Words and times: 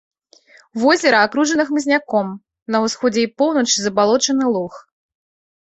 Возера 0.83 1.17
акружана 1.25 1.67
хмызняком, 1.67 2.27
на 2.77 2.83
ўсходзе 2.87 3.19
і 3.27 3.31
поўначы 3.43 3.75
забалочаны 3.85 4.45
луг. 4.57 4.73